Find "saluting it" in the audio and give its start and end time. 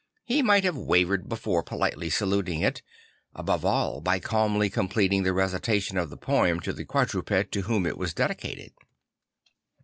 2.09-2.81